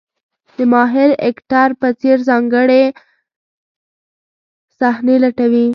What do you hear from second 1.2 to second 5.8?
اکټر په څېر ځانګړې صحنې لټوي.